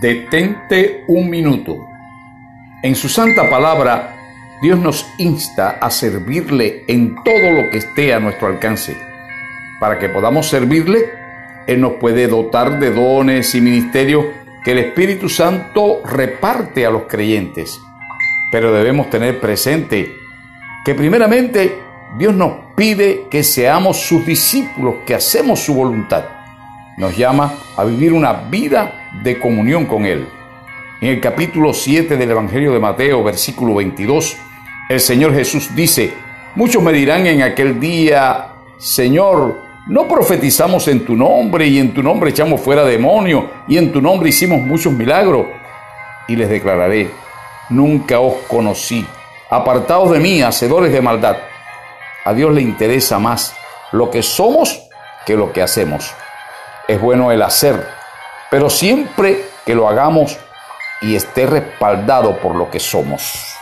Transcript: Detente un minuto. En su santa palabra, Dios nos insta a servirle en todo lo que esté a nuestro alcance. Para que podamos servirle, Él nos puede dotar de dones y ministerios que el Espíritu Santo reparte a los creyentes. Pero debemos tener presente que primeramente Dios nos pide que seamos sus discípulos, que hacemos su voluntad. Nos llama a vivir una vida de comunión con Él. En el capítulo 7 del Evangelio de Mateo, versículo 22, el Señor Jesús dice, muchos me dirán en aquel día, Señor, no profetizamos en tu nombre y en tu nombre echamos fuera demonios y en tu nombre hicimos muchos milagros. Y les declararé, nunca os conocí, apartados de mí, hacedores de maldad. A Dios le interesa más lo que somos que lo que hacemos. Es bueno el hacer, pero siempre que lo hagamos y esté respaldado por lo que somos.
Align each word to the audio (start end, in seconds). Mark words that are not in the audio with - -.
Detente 0.00 1.04
un 1.08 1.28
minuto. 1.28 1.86
En 2.82 2.94
su 2.94 3.10
santa 3.10 3.50
palabra, 3.50 4.16
Dios 4.62 4.78
nos 4.78 5.06
insta 5.18 5.76
a 5.80 5.90
servirle 5.90 6.84
en 6.88 7.14
todo 7.22 7.50
lo 7.50 7.68
que 7.70 7.78
esté 7.78 8.14
a 8.14 8.20
nuestro 8.20 8.48
alcance. 8.48 8.96
Para 9.78 9.98
que 9.98 10.08
podamos 10.08 10.48
servirle, 10.48 11.10
Él 11.66 11.82
nos 11.82 11.94
puede 11.94 12.28
dotar 12.28 12.78
de 12.78 12.92
dones 12.92 13.54
y 13.54 13.60
ministerios 13.60 14.24
que 14.64 14.72
el 14.72 14.78
Espíritu 14.78 15.28
Santo 15.28 16.00
reparte 16.02 16.86
a 16.86 16.90
los 16.90 17.02
creyentes. 17.02 17.78
Pero 18.50 18.72
debemos 18.72 19.10
tener 19.10 19.38
presente 19.38 20.14
que 20.82 20.94
primeramente 20.94 21.78
Dios 22.16 22.34
nos 22.34 22.72
pide 22.74 23.26
que 23.30 23.42
seamos 23.42 24.00
sus 24.00 24.24
discípulos, 24.24 24.96
que 25.04 25.14
hacemos 25.14 25.60
su 25.60 25.74
voluntad. 25.74 26.24
Nos 26.96 27.14
llama 27.16 27.52
a 27.76 27.84
vivir 27.84 28.14
una 28.14 28.32
vida 28.32 29.03
de 29.22 29.38
comunión 29.38 29.86
con 29.86 30.06
Él. 30.06 30.26
En 31.00 31.08
el 31.08 31.20
capítulo 31.20 31.72
7 31.72 32.16
del 32.16 32.30
Evangelio 32.30 32.72
de 32.72 32.78
Mateo, 32.78 33.22
versículo 33.22 33.74
22, 33.74 34.36
el 34.88 35.00
Señor 35.00 35.34
Jesús 35.34 35.74
dice, 35.74 36.12
muchos 36.54 36.82
me 36.82 36.92
dirán 36.92 37.26
en 37.26 37.42
aquel 37.42 37.78
día, 37.78 38.54
Señor, 38.78 39.58
no 39.86 40.08
profetizamos 40.08 40.88
en 40.88 41.04
tu 41.04 41.14
nombre 41.14 41.66
y 41.66 41.78
en 41.78 41.92
tu 41.92 42.02
nombre 42.02 42.30
echamos 42.30 42.60
fuera 42.60 42.84
demonios 42.84 43.44
y 43.68 43.76
en 43.76 43.92
tu 43.92 44.00
nombre 44.00 44.30
hicimos 44.30 44.60
muchos 44.60 44.92
milagros. 44.92 45.46
Y 46.26 46.36
les 46.36 46.48
declararé, 46.48 47.10
nunca 47.68 48.20
os 48.20 48.36
conocí, 48.48 49.06
apartados 49.50 50.10
de 50.10 50.20
mí, 50.20 50.42
hacedores 50.42 50.92
de 50.92 51.02
maldad. 51.02 51.36
A 52.24 52.32
Dios 52.32 52.52
le 52.54 52.62
interesa 52.62 53.18
más 53.18 53.54
lo 53.92 54.10
que 54.10 54.22
somos 54.22 54.88
que 55.26 55.36
lo 55.36 55.52
que 55.52 55.62
hacemos. 55.62 56.14
Es 56.88 57.00
bueno 57.00 57.30
el 57.30 57.42
hacer, 57.42 57.86
pero 58.54 58.70
siempre 58.70 59.46
que 59.66 59.74
lo 59.74 59.88
hagamos 59.88 60.38
y 61.02 61.16
esté 61.16 61.44
respaldado 61.44 62.38
por 62.38 62.54
lo 62.54 62.70
que 62.70 62.78
somos. 62.78 63.53